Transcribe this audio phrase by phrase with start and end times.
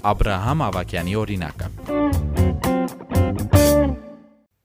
[0.00, 1.99] Աբրահամ Ավակյանի օրինակը։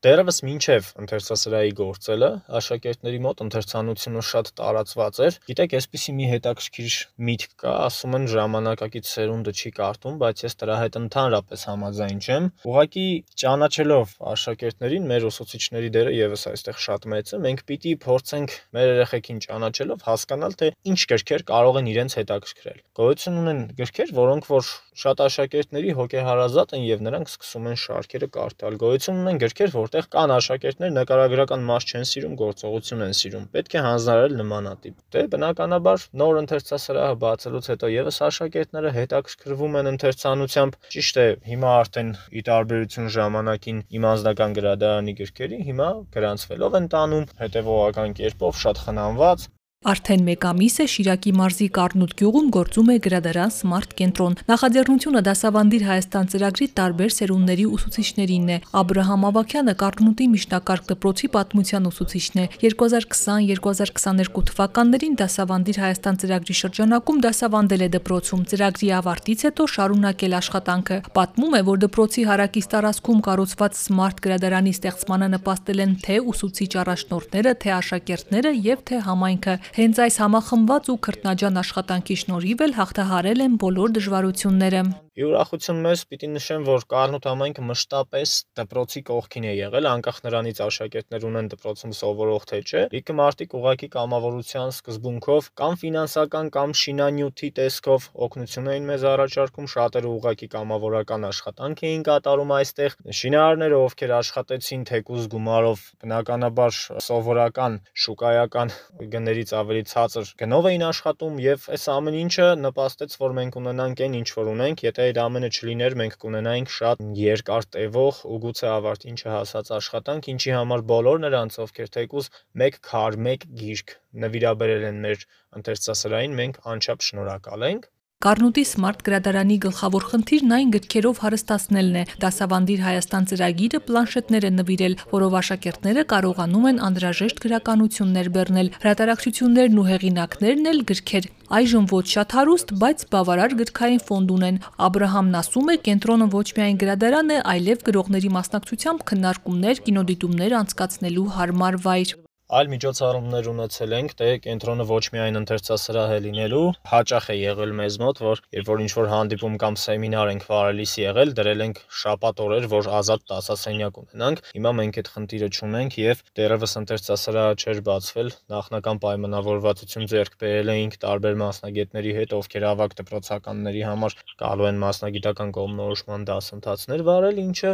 [0.05, 2.27] Դեռևս մինչև ընթերցասրահի գործելը
[2.59, 6.97] աշակերտների մոտ ընթերցանությունը շատ տարածված էր։ Գիտեք, այսպիսի մի հետաքրքիր
[7.29, 12.49] միտք կա, ասում են ժամանակակից սերունդը չի կարդում, բայց ես դրա հետ ընդհանրապես համաձայն չեմ։
[12.69, 13.07] Ուղղակի
[13.41, 19.41] ճանաչելով աշակերտներին, մեր ուսուցիչների դերը եւս այստեղ շատ մեծ է։ Մենք պիտի փորձենք մեր երեխեքին
[19.49, 25.25] ճանաչելով հասկանալ, թե ինչ գրքեր կարող են իրենց հետաքրքրել։ Գոյություն ունեն գրքեր, որոնք որ շատ
[25.25, 30.31] աշակերտների հոգեհարազատ են եւ նրանք սկսում են շարքերը կարդալ։ Գոյություն ունեն գրքեր, որ որտեղ կան
[30.35, 36.39] աշակերտներ նկարագրական մաս չեն սիրում, գործողություն են սիրում։ Պետք է հանձնարարել նմանատիպ։ Դե բնականաբար նոր
[36.41, 43.83] ընթերցասրահը բացելուց հետո եւս աշակերտները հետաքրքրվում են ընթերցանությամբ։ Ճիշտ է, հիմա արդեն ի տարբերություն ժամանակին
[43.95, 49.51] իմ անձնական գրադարանի գրքերի հիմա գրանցվելով են տանում հետևողական կերպով շատ խնամված
[49.85, 55.83] Արդեն 1 ամիս է Շիրակի մարզի Կառնուտ գյուղում գործում է գրադարան Smart կենտրոն։ Նախաձեռնությունը դասավանդիր
[55.85, 62.41] Հայաստան ծրագրի տարբեր սերունդների ուսուցիչներին է։ Աբ รา համ Ավակյանը Կառնուտի միջնակարգ դպրոցի պատմության ուսուցիչն
[62.41, 70.99] է։ 2020-2022 թվականներին դասավանդիր Հայաստան ծրագրի շրջանակում դասավանդել է դպրոցում։ Ծրագրի ավարտից հետո շարունակել աշխատանքը։
[71.13, 77.55] Պատմում է, որ դպրոցի հարակից տարածքում կառուցված Smart գրադարանի ստեղծմանը նպաստել են թե ուսուցիչ առաջնորդները,
[77.61, 83.57] թե աշակերտները եւ թե համայնքը։ Հենց այս համախմբված ու քրտնաջան աշխատանքի շնորհիվ էլ հաղթահարել են
[83.59, 84.83] բոլոր դժվարությունները։
[85.23, 91.27] ուրախություն մեզ պիտի նշեմ, որ Կարնոտ համայնքը մշտապես դպրոցի կողքին է եղել, անկախ նրանից աշակերտներ
[91.29, 98.09] ունեն դպրոցում սովորող թե չէ։ Լիքը մարդիկ ուղակի կամավորության սկզբունքով կամ ֆինանսական կամ շինանյութի տեսքով
[98.27, 105.29] օգնություն էին մեզ առաջարկում, շատերը ուղակի կամավորական աշխատանք էին կատարում այստեղ։ Շինարարները, ովքեր աշխատեցին թեկուզ
[105.31, 106.75] գումարով, բնականաբար
[107.07, 108.75] սովորական շուկայական
[109.15, 114.19] գներից ավելի ցածր գնով էին աշխատում եւ այս ամեն ինչը նպաստեց, որ մենք ունենանք այն
[114.19, 119.19] ինչ որ ունենք, եթե այդ ամենը չլիներ, մենք կունենայինք շատ երկար տևող ու գուցե ավարտին
[119.21, 122.29] չհասած աշխատանք, ինչի համար բոլոր նրանց, ովքեր թեկուզ
[122.61, 125.27] մեկ քար, մեկ գիրք նվիրաբերել են մեր
[125.61, 127.91] ընթերցասրահին, մենք անչափ շնորհակալ ենք։
[128.25, 134.95] Կառնուտի Smart գրադարանի գլխավոր խնդիրն այն գրքերով հարստացնելն է։ Դասավանդիր Հայաստան ծրագիրը պլանշետներ է նվիրել,
[135.11, 142.35] որով աշակերտները կարողանում են անհրաժեշտ գրականություններ բեռնել։ Հրատարակչություններն ու հեղինակներն էլ գրքեր Այժմ ոչ շատ
[142.39, 144.59] հարուստ, բայց բավարար գրքային ֆոնդ ունեն։
[144.89, 150.61] Աբ รา համն ասում է, կենտրոնը ոչ միայն գրադարան է, այլև գրողների մասնակցությամբ քննարկումներ, կինոդիտումներ
[150.65, 157.29] անցկացնելու հարմար վայր այլ միջոցառումներ ունեցել ենք, թե կենտրոնը ոչ միայն ընթերցասրահ է լինելու, հաճախ
[157.33, 161.63] է եղել մեզ մոտ, որ երբ որ ինչ-որ հանդիպում կամ սեմինար ենք վարելիս եղել, դրել
[161.65, 167.57] ենք շաբաթ օրեր, որ ազատ դասասենյակ ունենանք։ Հիմա մենք այդ խնդիրը չունենք եւ դեռևս ընթերցասրահը
[167.65, 174.69] չէր բացվել, նախնական պայմանավորվածություն ձեռք բերել էինք տարբեր մասնագետների հետ, ովքեր ավակ դպրոցականների համար գալու
[174.69, 177.73] են մասնագիտական կողմնորոշման դասընթացներ վարել, ինչը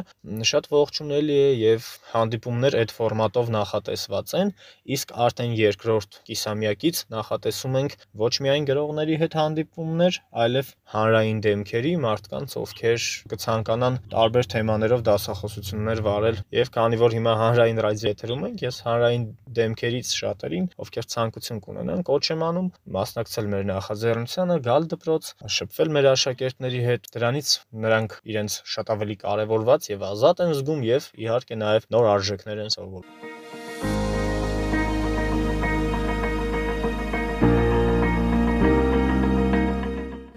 [0.51, 4.53] շատ ողջունելի է եւ հանդիպումներ այդ ֆորմատով նախատեսված են
[4.95, 12.55] իսկ արդեն երկրորդ կիսամյակից նախատեսում ենք ոչ միայն գրողների հետ հանդիպումներ, այլև հանրային դեմքերի մարդկանց,
[12.61, 18.81] ովքեր կցանկանան տարբեր թեմաներով դասախոսություններ վարել եւ քանի որ հիմա հանրային ռադիո եթերում ենք, ես
[18.87, 19.25] հանրային
[19.61, 26.09] դեմքերից շատերին, ովքեր ցանկություն կունենան, կոչ եմ անում մասնակցել մեր նախաձեռնությանը, գալ դպրոց, շփվել մեր
[26.11, 27.55] աշակերտների հետ։ Դրանից
[27.87, 32.73] նրանք իրենց շատ ավելի կարևորված եւ ազատ են զգում եւ իհարկե նաեւ նոր արժեքներ են
[32.77, 33.60] սովորում։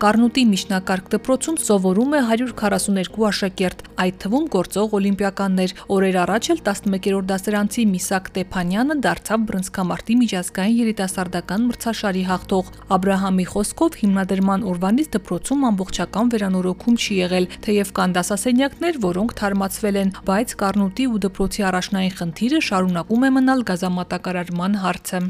[0.04, 7.28] Կառնուտի միջնակարգ դպրոցում սովորում է 142 աշակերտ, այդ թվում գործող օլիմպիականներ։ Օրեր առաջ էլ 11-րդ
[7.30, 15.08] դասարանցի Միսակ Տեփանյանը դարձավ բրոնզկամարտի միջազգային երիտասարդական մրցաշարի հաղթող։ Աբ รา համի խոսքով հիմնադրման օրվանից
[15.16, 21.66] դպրոցում ամբողջական վերանորոգում չի եղել, թեև կան դասասենյակներ, որոնք թարմացվել են, բայց Կառնուտի ու դպրոցի
[21.70, 25.22] առաջնային խնդիրը շարունակում է մնալ գազամատակարարման հարցը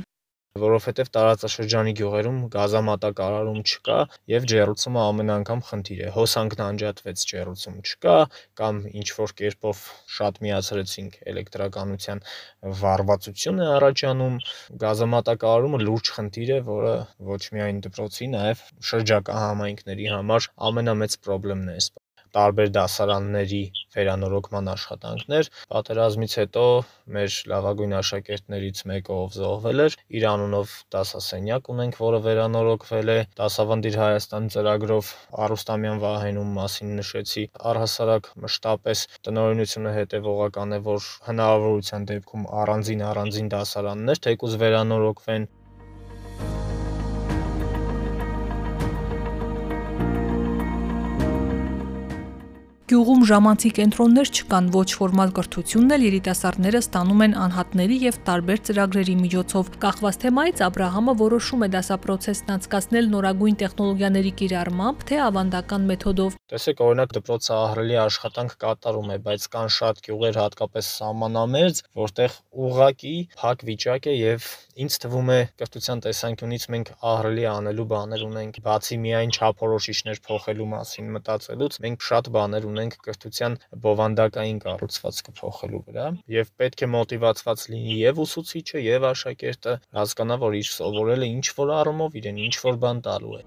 [0.63, 3.97] որովհետև տարածաշրջանի գյուղերում գազամատակարարում չկա
[4.33, 8.15] եւ ջեռուցումը ամեն անգամ խնդիր է։ Հոսանքն անջատվեց, ջեռուցում չկա
[8.61, 9.83] կամ ինչ որ կերպով
[10.19, 12.23] շատ միացրեցինք էլեկտրականության
[12.85, 14.39] վառվածություն է առաջանում։
[14.85, 16.95] Գազամատակարարումը լուրջ խնդիր է, որը
[17.35, 18.65] ոչ միայն դպրոցի, նաեւ
[18.95, 22.04] շրջակա համայնքների համար ամենամեծ խնդիրն է
[22.35, 23.63] տարբեր դասարանների
[23.95, 26.65] վերանորոգման աշխատանքներ։ Պատերազմից հետո
[27.17, 33.99] մեր լավագույն աշակերտներից մեկը ով զոհվել էր, իր անունով դասասենյակ ունենք, որը վերանորոգվել է Դասավանդիր
[34.03, 35.11] Հայաստան ծրագրով
[35.47, 44.25] Արուստամյան Վահենում մասին նշեցի։ Առհասարակ մշտապես տնօրինությունը հետևողական է, որ հնարավորության դեպքում առանձին առանձին դասարաններ
[44.29, 45.53] թեկուզ վերանորոգվեն
[52.85, 59.15] Գյուղում ժամանցի կենտրոններ չկան, ոչ ֆորմալ կրթությունն էլ երիտասարդները ստանում են անհատների եւ տարբեր ծրագրերի
[59.21, 65.89] միջոցով։ Կախված թեմայից Աբ รา համը որոշում է դասապրոցեսն անցկացնել նորագույն տեխնոլոգիաների կիրառմամբ, թե ավանդական
[65.95, 72.37] մեթոդով։ Տեսեք, օրինակ դպրոցը ահռելի աշխատանք կատարում է, բայց կան շատ գյուղեր, հատկապես սահմանամերձ, որտեղ
[72.69, 74.53] ուղակի փակ վիճակ է եւ
[74.85, 81.13] ինձ թվում է կրթության տեսանկյունից մենք ահռելի անելու բաներ ունենք, բացի միայն չափորոշիչներ փոխելու մասին
[81.15, 82.74] մտածելուց, մենք շատ բաներ ունենք
[83.05, 90.39] կրթության բովանդակային կառուցվածքը փոխելու վրա եւ պետք է մոտիվացված լինի եւ ուսուցիչը եւ աշակերտը հասկանա,
[90.45, 93.45] որ իր սովորելը ինչ որ առումով իրեն ինչ որ բան տալու է։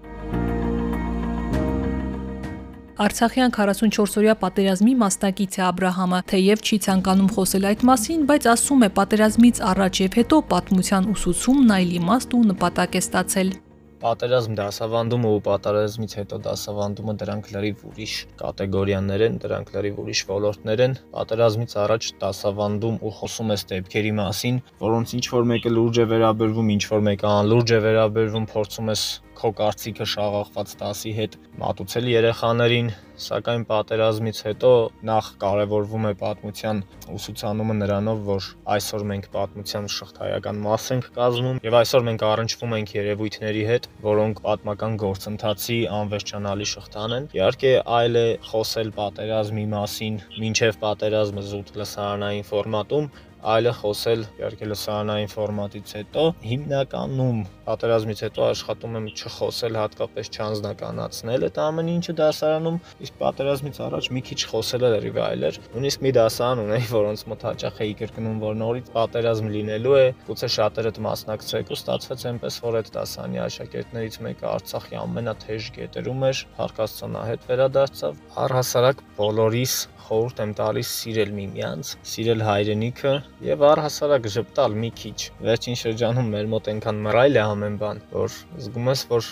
[2.98, 8.48] Արցախյան 44-օրյա պատերազմի մասնակից է Աբ รา համը, թեև չի ցանկանում խոսել այդ մասին, բայց
[8.54, 13.54] ասում է պատերազմից առաջ եւ հետո պատմության ուսուցումն այլ իմաստ ու նպատակ է ստացել
[14.02, 20.82] պատերազմ դասավանդումը ու պատերազմից հետո դասավանդումը դրանք լրիվ ուրիշ կատեգորիաներ են, դրանք լրիվ ուրիշ ոլորտներ
[20.86, 26.06] են։ Պատերազմից առաջ դասավանդում ու խոսում ես դեպքերի մասին, որոնց ինչ որ մեկը լուրջ է
[26.14, 29.02] վերաբերվում, ինչ որ մեկը անլուրջ է վերաբերվում, փորձում ես
[29.38, 32.88] քո կարծիքը շաղախված դասի հետ մատուցել երեխաներին,
[33.22, 34.70] սակայն պատերազմից հետո
[35.08, 36.82] նախ կարևորվում է պատմության
[37.18, 42.94] ուսուցանումը նրանով, որ այսօր մենք պատմության շղթայական մաս ենք կազմում եւ այսօր մենք առնչվում ենք
[42.98, 50.20] երևույթների հետ, որոնք պատմական գործընթացի անվերջանալի շղթան են։ Իհարկե, այլ է խոսել պատերազմի մասին,
[50.50, 57.38] ինչև պատերազմը զուտ լսարանային ֆորմատում, այլ է խոսել իհարկե լսարանային ֆորմատից հետո հիմնականում
[57.68, 64.22] պատերազմից հետո աշխատում եմ չխոսել հատկապես չանձնականացնել այդ ամեն ինչը դասարանում իսկ պատերազմից առաջ մի
[64.28, 68.58] քիչ խոսելը լրիվ այլ էր նույնիսկ մի դասարան ունեի որոնց մոտ հաճախ էի կրկնում որ
[68.62, 74.48] նորից պատերազմ լինելու է գուցե շատերդ մասնակցեք ու ստացվեց այնպես որ այդ դասարանի աշակերտներից մեկը
[74.48, 79.76] Արցախի ամենաթեժ գետերում էր Փարքաստանահետ վերադարձավ առհասարակ բոլորիս
[80.08, 83.10] խորհուրդ եմ տալիս սիրել միմյանց, սիրել հայրենիքը
[83.46, 88.38] եւ առհասարակ ժպտալ մի քիչ։ Վերջին շրջանում մեր մոտ այնքան մռայլ է ամեն բան, որ
[88.64, 89.28] զգում ես, որ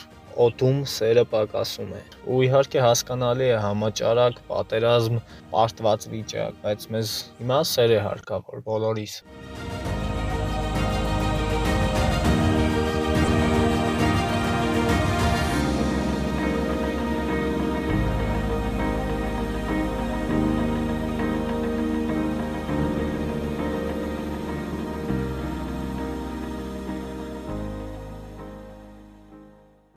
[0.47, 2.01] օտում սերը պակասում է։
[2.31, 5.19] Ու իհարկե հասկանալի է համաճարակ, պատերազմ,
[5.55, 9.15] պարտված վիճակ, բայց մեզ հիմա սեր է հարկավոր բոլորիս։